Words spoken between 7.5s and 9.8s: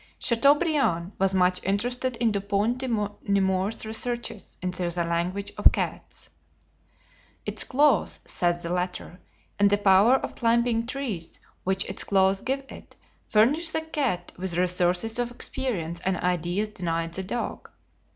claws," says the latter, "and the